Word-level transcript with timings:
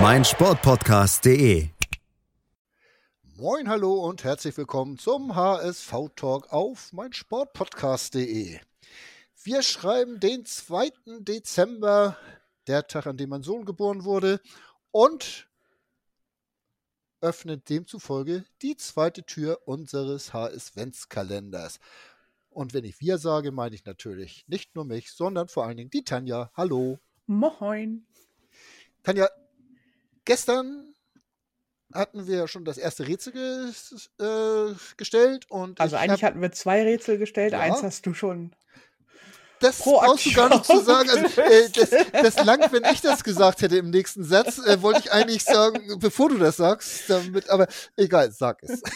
meinsportpodcast.de. 0.00 1.68
Moin, 3.36 3.68
hallo 3.68 4.06
und 4.06 4.24
herzlich 4.24 4.56
willkommen 4.56 4.96
zum 4.96 5.36
HSV-Talk 5.36 6.50
auf 6.52 6.92
meinsportpodcast.de. 6.92 8.58
Wir 9.44 9.62
schreiben 9.62 10.18
den 10.18 10.46
2. 10.46 10.90
Dezember, 11.18 12.16
der 12.66 12.86
Tag, 12.86 13.06
an 13.06 13.18
dem 13.18 13.28
mein 13.28 13.42
Sohn 13.42 13.66
geboren 13.66 14.04
wurde, 14.04 14.40
und 14.90 15.46
öffnen 17.20 17.62
demzufolge 17.62 18.44
die 18.62 18.76
zweite 18.76 19.24
Tür 19.24 19.60
unseres 19.66 20.32
HS-Kalenders. 20.32 21.80
Und 22.48 22.72
wenn 22.72 22.84
ich 22.84 23.00
wir 23.00 23.18
sage, 23.18 23.52
meine 23.52 23.74
ich 23.74 23.84
natürlich 23.84 24.44
nicht 24.48 24.74
nur 24.74 24.86
mich, 24.86 25.12
sondern 25.12 25.48
vor 25.48 25.66
allen 25.66 25.76
Dingen 25.76 25.90
die 25.90 26.04
Tanja. 26.04 26.50
Hallo. 26.54 26.98
Moin. 27.26 28.06
Tanja, 29.02 29.28
gestern 30.24 30.94
hatten 31.92 32.26
wir 32.26 32.48
schon 32.48 32.64
das 32.64 32.78
erste 32.78 33.06
Rätsel 33.06 33.32
ges 33.32 34.10
äh, 34.18 34.74
gestellt. 34.96 35.46
Und 35.50 35.80
also 35.80 35.96
eigentlich 35.96 36.22
hab, 36.24 36.30
hatten 36.30 36.40
wir 36.42 36.52
zwei 36.52 36.82
Rätsel 36.82 37.18
gestellt, 37.18 37.52
Ja. 37.52 37.60
eins 37.60 37.82
hast 37.82 38.06
du 38.06 38.14
schon. 38.14 38.54
das 39.60 39.78
brauchst 39.78 40.26
du 40.26 40.32
gar 40.32 40.48
nicht 40.48 40.64
zu 40.64 40.80
sagen. 40.80 41.10
Also, 41.10 41.40
äh, 41.42 41.68
das, 41.70 41.90
das 42.12 42.44
langt, 42.44 42.72
wenn 42.72 42.84
ich 42.92 43.00
das 43.00 43.22
gesagt 43.22 43.62
hätte 43.62 43.76
im 43.76 43.90
nächsten 43.90 44.24
Satz, 44.24 44.58
äh, 44.58 44.80
wollte 44.82 45.00
ich 45.00 45.12
eigentlich 45.12 45.44
sagen, 45.44 45.98
bevor 45.98 46.30
du 46.30 46.38
das 46.38 46.56
sagst, 46.56 47.08
damit, 47.08 47.48
aber 47.50 47.66
egal, 47.96 48.32
sag 48.32 48.62
es. 48.62 48.82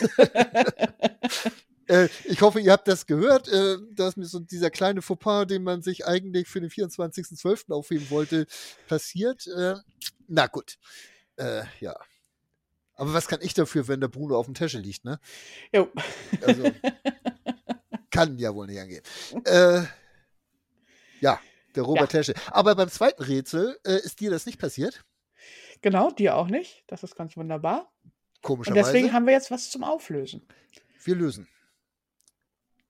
Äh, 1.88 2.08
ich 2.24 2.40
hoffe, 2.42 2.58
ihr 2.58 2.72
habt 2.72 2.88
das 2.88 3.06
gehört, 3.06 3.46
äh, 3.46 3.76
dass 3.92 4.16
mir 4.16 4.24
so 4.26 4.40
dieser 4.40 4.70
kleine 4.70 5.02
Fauxpas, 5.02 5.46
den 5.46 5.62
man 5.62 5.82
sich 5.82 6.04
eigentlich 6.04 6.48
für 6.48 6.60
den 6.60 6.68
24.12. 6.68 7.70
aufheben 7.72 8.10
wollte, 8.10 8.46
passiert. 8.88 9.46
Äh, 9.46 9.76
na 10.26 10.48
gut. 10.48 10.78
Äh, 11.36 11.62
ja. 11.80 11.94
Aber 12.94 13.12
was 13.12 13.28
kann 13.28 13.40
ich 13.42 13.52
dafür, 13.54 13.88
wenn 13.88 14.00
der 14.00 14.08
Bruno 14.08 14.38
auf 14.38 14.46
dem 14.46 14.54
Tisch 14.54 14.72
liegt, 14.74 15.04
ne? 15.04 15.20
Jo. 15.72 15.90
Also, 16.42 16.70
kann 18.10 18.38
ja 18.38 18.54
wohl 18.54 18.66
nicht 18.66 18.80
angehen. 18.80 19.02
Äh, 19.44 19.82
ja, 21.20 21.40
der 21.74 21.82
Robert 21.82 22.12
Ja. 22.12 22.18
Tesche. 22.20 22.34
Aber 22.50 22.74
beim 22.74 22.88
zweiten 22.88 23.22
Rätsel 23.22 23.78
äh, 23.84 23.96
ist 24.00 24.20
dir 24.20 24.30
das 24.30 24.46
nicht 24.46 24.58
passiert, 24.58 25.04
Genau, 25.82 26.10
dir 26.10 26.36
auch 26.36 26.46
nicht. 26.48 26.84
Das 26.86 27.02
ist 27.02 27.16
ganz 27.16 27.36
wunderbar. 27.36 27.92
Und 28.02 28.42
komischerweise. 28.42 28.92
deswegen 28.92 29.12
haben 29.12 29.26
wir 29.26 29.34
jetzt 29.34 29.50
was 29.50 29.70
zum 29.70 29.84
Auflösen. 29.84 30.46
Wir 31.04 31.14
lösen. 31.14 31.46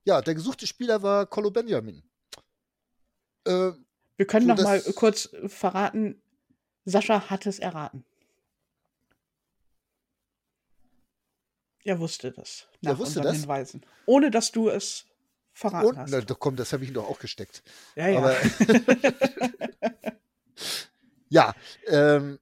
Ja, 0.05 0.21
der 0.21 0.35
gesuchte 0.35 0.65
Spieler 0.65 1.03
war 1.03 1.25
Colo 1.25 1.51
Benjamin. 1.51 2.01
Äh, 3.45 3.71
Wir 4.15 4.25
können 4.25 4.47
So, 4.47 4.53
noch 4.53 4.63
mal 4.63 4.81
kurz 4.95 5.29
verraten, 5.47 6.21
Sascha 6.85 7.29
hat 7.29 7.45
es 7.45 7.59
erraten. 7.59 8.05
Er 11.87 11.99
wusste 11.99 12.33
das. 12.33 12.67
Er 12.83 12.91
Nach 12.91 12.99
wusste 12.99 13.19
unseren 13.19 13.33
das? 13.33 13.41
Hinweisen. 13.43 13.81
Ohne 14.05 14.29
dass 14.29 14.51
du 14.51 14.67
es 14.67 15.05
verraten 15.53 15.87
und, 15.87 15.97
hast. 15.97 16.11
na, 16.11 16.19
doch, 16.19 16.37
komm, 16.37 16.57
das 16.57 16.73
habe 16.73 16.83
ich 16.83 16.89
ihm 16.89 16.95
doch 16.95 17.09
auch 17.09 17.17
gesteckt. 17.17 17.63
ja, 17.95 18.09
ja. 18.09 18.17
Aber 18.17 18.35
ja, 21.29 21.53
ähm, 21.87 22.39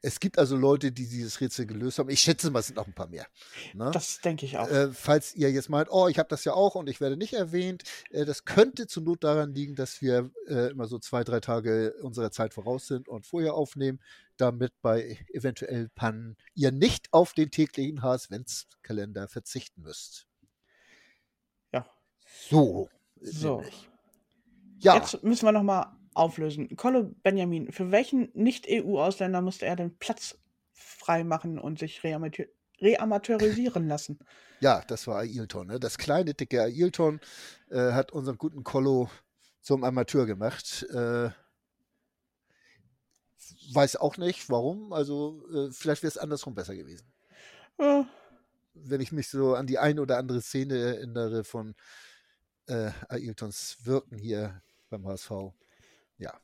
es 0.00 0.20
gibt 0.20 0.38
also 0.38 0.56
Leute, 0.56 0.92
die 0.92 1.08
dieses 1.08 1.40
Rätsel 1.40 1.66
gelöst 1.66 1.98
haben. 1.98 2.08
Ich 2.08 2.20
schätze 2.20 2.50
mal, 2.50 2.60
es 2.60 2.68
sind 2.68 2.76
noch 2.76 2.86
ein 2.86 2.94
paar 2.94 3.08
mehr. 3.08 3.26
Ne? 3.74 3.90
das 3.92 4.20
denke 4.20 4.46
ich 4.46 4.56
auch. 4.56 4.68
Äh, 4.68 4.92
falls 4.92 5.34
ihr 5.34 5.50
jetzt 5.50 5.68
meint, 5.68 5.88
oh, 5.90 6.08
ich 6.08 6.18
habe 6.18 6.28
das 6.28 6.44
ja 6.44 6.52
auch 6.52 6.76
und 6.76 6.88
ich 6.88 7.00
werde 7.00 7.16
nicht 7.16 7.32
erwähnt, 7.32 7.82
äh, 8.10 8.24
das 8.24 8.44
könnte 8.44 8.86
zur 8.86 9.02
Not 9.02 9.24
daran 9.24 9.54
liegen, 9.54 9.74
dass 9.74 10.00
wir 10.00 10.30
äh, 10.46 10.70
immer 10.70 10.86
so 10.86 10.98
zwei, 10.98 11.24
drei 11.24 11.40
Tage 11.40 11.94
unserer 12.02 12.30
Zeit 12.30 12.54
voraus 12.54 12.86
sind 12.86 13.08
und 13.08 13.26
vorher 13.26 13.54
aufnehmen, 13.54 14.00
damit 14.36 14.72
bei 14.82 15.18
eventuell 15.32 15.88
Pannen 15.88 16.36
ihr 16.54 16.70
nicht 16.70 17.12
auf 17.12 17.32
den 17.32 17.50
täglichen 17.50 18.02
HS-Kalender 18.02 19.26
verzichten 19.26 19.82
müsst. 19.82 20.26
Ja. 21.72 21.86
So. 22.48 22.88
So. 23.20 23.56
nämlich. 23.56 23.90
Ja, 24.80 24.94
Jetzt 24.94 25.24
müssen 25.24 25.44
wir 25.44 25.50
noch 25.50 25.64
mal 25.64 25.97
auflösen. 26.18 26.76
Colo 26.76 27.14
Benjamin, 27.22 27.72
für 27.72 27.90
welchen 27.90 28.30
Nicht-EU-Ausländer 28.34 29.40
musste 29.40 29.66
er 29.66 29.76
den 29.76 29.96
Platz 29.98 30.38
freimachen 30.72 31.58
und 31.58 31.78
sich 31.78 32.02
reamateur 32.04 32.46
reamateurisieren 32.80 33.88
lassen? 33.88 34.20
ja, 34.60 34.82
das 34.86 35.06
war 35.06 35.18
Ailton. 35.18 35.68
Ne? 35.68 35.80
Das 35.80 35.98
kleine, 35.98 36.34
dicke 36.34 36.62
Ailton 36.62 37.20
äh, 37.70 37.92
hat 37.92 38.12
unseren 38.12 38.38
guten 38.38 38.64
Colo 38.64 39.10
zum 39.60 39.84
Amateur 39.84 40.26
gemacht. 40.26 40.86
Äh, 40.90 41.30
weiß 43.72 43.96
auch 43.96 44.16
nicht, 44.16 44.48
warum. 44.50 44.92
Also, 44.92 45.42
äh, 45.52 45.72
vielleicht 45.72 46.02
wäre 46.02 46.10
es 46.10 46.18
andersrum 46.18 46.54
besser 46.54 46.74
gewesen. 46.74 47.12
Ja, 47.78 48.08
Wenn 48.74 49.00
ich 49.00 49.12
mich 49.12 49.28
so 49.28 49.54
an 49.54 49.66
die 49.66 49.78
eine 49.78 50.00
oder 50.00 50.18
andere 50.18 50.40
Szene 50.40 50.78
erinnere 50.78 51.44
von 51.44 51.74
äh, 52.66 52.90
Ailtons 53.08 53.78
Wirken 53.84 54.18
hier 54.18 54.62
beim 54.90 55.06
HSV. 55.06 55.30
Ja, 56.18 56.38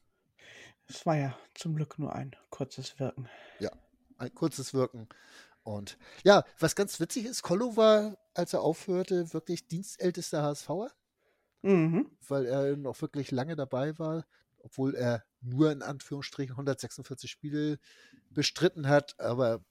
es 0.87 1.07
war 1.07 1.17
ja 1.17 1.37
zum 1.55 1.75
Glück 1.75 1.99
nur 1.99 2.15
ein 2.15 2.35
kurzes 2.51 2.99
Wirken. 2.99 3.29
ein 4.19 4.35
kurzes 4.35 4.75
Wirken. 4.75 5.09
Und 5.63 5.99
ja, 6.25 6.45
was 6.59 6.77
ganz 6.77 7.01
witzig 7.01 7.25
ist, 7.25 7.43
Colo 7.43 7.77
war, 7.77 8.19
als 8.35 8.53
er 8.53 8.61
aufhörte, 8.61 9.33
wirklich 9.33 9.67
dienstältester 9.67 10.43
HSVer. 10.43 10.93
Mhm. 11.63 12.11
weil 12.29 12.45
er 12.45 12.77
noch 12.77 13.01
wirklich 13.01 13.31
lange 13.31 13.57
dabei 13.57 13.99
war, 13.99 14.27
obwohl 14.59 14.95
er 14.95 15.25
nur 15.41 15.73
in 15.73 15.81
Anführungsstrichen 15.81 16.53
146 16.53 17.31
Spiele 17.31 17.79
bestritten 18.29 18.87
hat. 18.87 19.19
Aber 19.19 19.65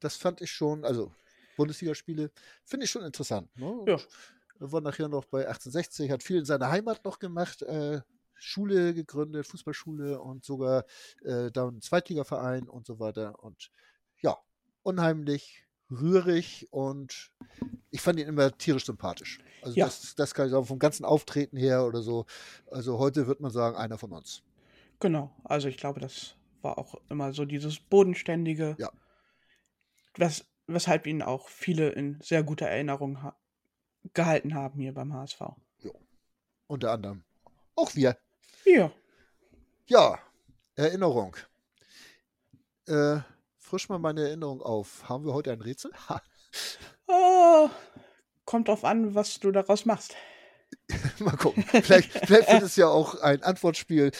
das 0.00 0.16
fand 0.16 0.42
ich 0.42 0.52
schon, 0.52 0.84
also 0.84 1.14
Bundesligaspiele, 1.56 2.30
finde 2.62 2.84
ich 2.84 2.90
schon 2.90 3.04
interessant. 3.04 3.48
Ne? 3.56 3.84
Ja. 3.86 3.98
Er 4.60 4.70
war 4.70 4.82
nachher 4.82 5.08
noch 5.08 5.24
bei 5.24 5.48
1860, 5.48 6.10
hat 6.10 6.22
viel 6.22 6.40
in 6.40 6.44
seiner 6.44 6.70
Heimat 6.70 7.06
noch 7.06 7.18
gemacht, 7.18 7.62
äh, 7.62 8.02
Schule 8.40 8.94
gegründet, 8.94 9.46
Fußballschule 9.46 10.20
und 10.20 10.44
sogar 10.44 10.84
äh, 11.22 11.50
da 11.50 11.68
einen 11.68 11.80
Zweitligaverein 11.80 12.68
und 12.68 12.86
so 12.86 12.98
weiter. 12.98 13.42
Und 13.42 13.70
ja, 14.20 14.36
unheimlich 14.82 15.66
rührig 15.90 16.68
und 16.70 17.30
ich 17.90 18.00
fand 18.00 18.18
ihn 18.20 18.28
immer 18.28 18.56
tierisch 18.56 18.86
sympathisch. 18.86 19.38
Also 19.62 19.76
Ja. 19.78 19.86
das, 19.86 20.14
das 20.14 20.34
kann 20.34 20.46
ich 20.46 20.52
sagen, 20.52 20.64
vom 20.64 20.78
ganzen 20.78 21.04
Auftreten 21.04 21.56
her 21.56 21.84
oder 21.84 22.02
so. 22.02 22.26
Also 22.70 22.98
heute 22.98 23.26
wird 23.26 23.40
man 23.40 23.50
sagen, 23.50 23.76
einer 23.76 23.98
von 23.98 24.12
uns. 24.12 24.42
Genau, 25.00 25.34
also 25.44 25.68
ich 25.68 25.76
glaube, 25.76 26.00
das 26.00 26.36
war 26.62 26.78
auch 26.78 26.94
immer 27.08 27.32
so 27.32 27.44
dieses 27.44 27.80
Bodenständige, 27.80 28.76
Ja. 28.78 28.90
wes 30.16 30.44
weshalb 30.66 31.06
ihn 31.08 31.20
auch 31.22 31.48
viele 31.48 31.88
in 31.90 32.20
sehr 32.20 32.44
guter 32.44 32.66
Erinnerung 32.66 33.22
ha 33.22 33.36
gehalten 34.14 34.54
haben 34.54 34.80
hier 34.80 34.94
beim 34.94 35.12
HSV. 35.12 35.40
Unter 36.68 36.92
anderem. 36.92 37.24
Auch 37.74 37.94
wir. 37.96 38.16
Ja, 38.64 38.92
Ja, 39.86 40.18
Erinnerung. 40.76 41.36
Äh, 42.86 43.18
frisch 43.58 43.88
mal 43.88 43.98
meine 43.98 44.22
Erinnerung 44.28 44.62
auf. 44.62 45.08
Haben 45.08 45.24
wir 45.24 45.32
heute 45.34 45.52
ein 45.52 45.60
Rätsel? 45.60 45.90
Äh, 47.08 47.68
kommt 48.44 48.68
drauf 48.68 48.84
an, 48.84 49.14
was 49.14 49.40
du 49.40 49.50
daraus 49.50 49.84
machst. 49.84 50.14
Mal 51.18 51.36
gucken. 51.36 51.64
Vielleicht, 51.64 52.10
vielleicht 52.12 52.52
wird 52.52 52.62
es 52.62 52.76
ja 52.76 52.86
auch 52.88 53.16
ein 53.20 53.42
Antwortspiel. 53.42 54.12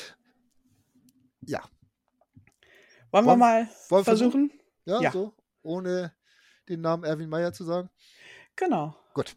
Ja. 1.42 1.62
Wollen 3.12 3.24
wir 3.24 3.30
Wollen- 3.30 3.38
mal 3.38 3.68
wollen 3.88 4.00
wir 4.00 4.04
versuchen? 4.04 4.52
Ja, 4.84 5.00
Ja. 5.00 5.12
so. 5.12 5.32
Ohne 5.62 6.14
den 6.68 6.80
Namen 6.80 7.04
Erwin 7.04 7.28
Meyer 7.28 7.52
zu 7.52 7.64
sagen. 7.64 7.90
Genau. 8.56 8.96
Gut. 9.14 9.36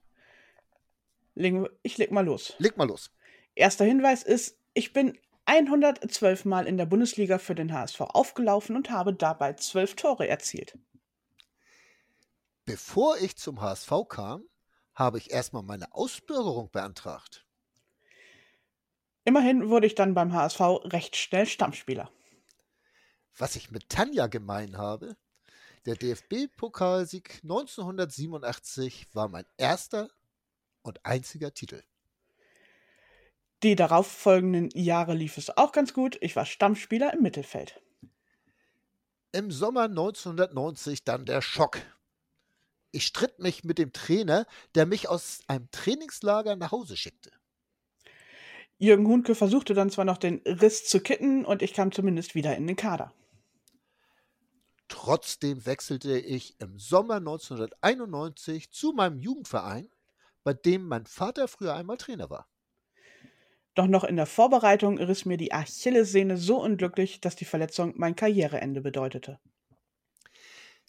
Wir- 1.36 1.69
ich 1.83 1.97
leg 1.97 2.12
mal 2.12 2.25
los. 2.25 2.53
Leg 2.59 2.77
mal 2.77 2.88
los. 2.88 3.12
Erster 3.56 3.86
Hinweis 3.86 4.24
ist, 4.24 4.57
ich 4.74 4.94
bin 4.94 5.18
112 5.46 6.46
Mal 6.46 6.68
in 6.68 6.78
der 6.78 6.86
Bundesliga 6.86 7.38
für 7.38 7.56
den 7.56 7.74
HSV 7.74 8.02
aufgelaufen 8.02 8.75
und 8.75 8.90
habe 8.90 9.14
dabei 9.14 9.54
12 9.54 9.96
Tore 9.96 10.28
erzielt. 10.28 10.78
Bevor 12.66 13.18
ich 13.18 13.36
zum 13.36 13.62
HSV 13.62 13.92
kam, 14.08 14.48
habe 14.94 15.18
ich 15.18 15.31
erstmal 15.31 15.64
meine 15.64 15.94
Ausbürgerung 15.94 16.72
beantragt. 16.72 17.46
Immerhin 19.25 19.70
wurde 19.70 19.88
ich 19.88 19.96
dann 19.96 20.14
beim 20.14 20.34
HSV 20.34 20.60
recht 20.86 21.16
schnell 21.16 21.46
Stammspieler. 21.46 22.10
was 23.38 23.56
ich 23.56 23.72
mit 23.72 23.90
Tanja 23.90 24.28
gemein 24.28 24.78
habe, 24.78 25.18
der 25.86 25.96
DFB-Pokalsieg 25.96 27.42
1987 27.44 29.08
war 29.14 29.28
mein 29.28 29.46
erster 29.58 30.10
und 30.84 31.06
einziger 31.06 31.54
Titel. 31.54 31.84
Die 33.63 33.77
darauffolgenden 33.77 34.69
Jahre 34.74 35.13
lief 35.13 35.38
es 35.38 35.56
auch 35.56 35.71
ganz 35.71 35.94
gut. 35.94 36.18
Ich 36.19 36.36
war 36.36 36.45
Stammspieler 36.45 37.13
im 37.13 37.21
Mittelfeld. 37.21 37.81
Im 39.31 39.51
Sommer 39.51 39.83
1990 39.83 41.06
dann 41.06 41.25
der 41.25 41.42
Schock. 41.42 41.80
Ich 42.92 43.06
stritt 43.06 43.39
mich 43.39 43.63
mit 43.63 43.77
dem 43.77 43.94
Trainer, 43.94 44.45
der 44.75 44.86
mich 44.86 45.07
aus 45.07 45.39
einem 45.48 45.71
Trainingslager 45.71 46.57
nach 46.57 46.71
Hause 46.71 46.98
schickte. 46.98 47.31
Jürgen 48.77 49.07
Hundke 49.07 49.33
versuchte 49.33 49.74
dann 49.74 49.89
zwar 49.89 50.04
noch 50.04 50.18
den 50.18 50.42
Riss 50.45 50.86
zu 50.86 51.00
kitten 51.00 51.45
und 51.45 51.62
ich 51.62 51.74
kam 51.74 51.94
zumindest 51.94 52.36
wieder 52.36 52.57
in 52.57 52.68
den 52.68 52.75
Kader. 52.75 53.13
Trotzdem 54.89 55.65
wechselte 55.65 56.19
ich 56.19 56.60
im 56.60 56.77
Sommer 56.77 57.15
1991 57.15 58.71
zu 58.71 58.92
meinem 58.92 59.19
Jugendverein, 59.19 59.89
bei 60.44 60.54
dem 60.54 60.86
mein 60.86 61.06
Vater 61.06 61.48
früher 61.48 61.74
einmal 61.74 61.95
Trainer 61.95 62.30
war. 62.30 62.52
Doch 63.75 63.88
noch 63.88 64.04
in 64.04 64.16
der 64.18 64.25
Vorbereitung 64.28 65.00
riss 65.00 65.25
mir 65.25 65.38
die 65.38 65.52
Achillessehne 65.52 66.38
so 66.38 66.62
unglücklich, 66.62 67.22
dass 67.22 67.36
die 67.36 67.46
Verletzung 67.46 67.94
mein 67.98 68.16
Karriereende 68.16 68.81
bedeutete. 68.81 69.40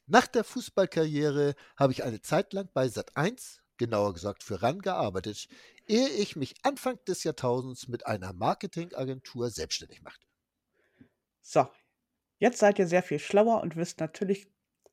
Nach 0.06 0.26
der 0.26 0.44
Fußballkarriere 0.44 1.54
habe 1.76 1.92
ich 1.92 2.04
eine 2.04 2.20
Zeit 2.20 2.52
lang 2.52 2.68
bei 2.74 2.86
Sat1, 2.86 3.60
genauer 3.78 4.12
gesagt 4.12 4.42
für 4.42 4.60
RAN, 4.62 4.80
gearbeitet, 4.80 5.48
ehe 5.86 6.08
ich 6.08 6.36
mich 6.36 6.54
Anfang 6.62 6.98
des 7.06 7.24
Jahrtausends 7.24 7.88
mit 7.88 8.06
einer 8.06 8.34
Marketingagentur 8.34 9.48
selbstständig 9.50 10.02
machte. 10.02 10.26
So, 11.40 11.66
jetzt 12.38 12.58
seid 12.58 12.78
ihr 12.78 12.86
sehr 12.86 13.02
viel 13.02 13.18
schlauer 13.18 13.62
und 13.62 13.76
wisst 13.76 14.00
natürlich 14.00 14.46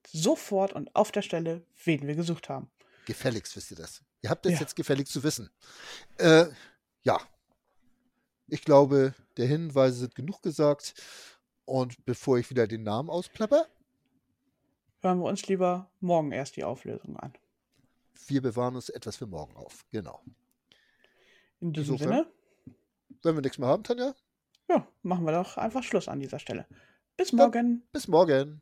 sofort 0.07 0.71
und 0.73 0.95
auf 0.95 1.11
der 1.11 1.21
Stelle, 1.21 1.65
wen 1.83 2.07
wir 2.07 2.15
gesucht 2.15 2.47
haben. 2.47 2.71
Gefälligst 3.05 3.55
wisst 3.55 3.71
ihr 3.71 3.77
das. 3.77 4.01
Ihr 4.21 4.29
habt 4.29 4.45
es 4.45 4.53
Ja. 4.53 4.59
jetzt 4.61 4.75
gefälligst 4.75 5.11
zu 5.11 5.23
wissen. 5.23 5.49
Äh, 6.17 6.45
ja. 7.03 7.19
Ich 8.51 8.63
glaube, 8.65 9.13
der 9.37 9.47
Hinweise 9.47 9.95
sind 9.99 10.13
genug 10.15 10.41
gesagt. 10.41 10.93
Und 11.63 12.03
bevor 12.05 12.37
ich 12.37 12.49
wieder 12.49 12.67
den 12.67 12.83
Namen 12.83 13.09
ausplapper, 13.09 13.65
Hören 15.03 15.19
wir 15.19 15.25
uns 15.29 15.47
lieber 15.47 15.89
morgen 15.99 16.31
erst 16.31 16.57
die 16.57 16.63
Auflösung 16.63 17.15
an. 17.17 17.33
wir 18.27 18.41
bewahren 18.41 18.75
uns 18.75 18.89
etwas 18.89 19.15
für 19.17 19.25
morgen 19.25 19.55
auf. 19.55 19.83
Genau. 19.89 20.21
In 21.59 21.73
diesem 21.73 21.95
Insofern- 21.95 22.25
Sinne, 22.25 22.75
Wenn 23.23 23.35
wir 23.35 23.41
nichts 23.41 23.57
mehr 23.57 23.67
haben, 23.69 23.83
Tanja, 23.83 24.13
ja, 24.69 24.85
machen 25.01 25.25
wir 25.25 25.31
doch 25.31 25.57
einfach 25.57 25.81
Schluss 25.83 26.07
an 26.07 26.19
dieser 26.19 26.39
Stelle. 26.39 26.67
Bis 27.17 27.31
morgen. 27.33 27.83
bis 27.93 28.07
morgen. 28.07 28.61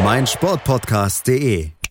meinsportpodcast.de. 0.00 1.81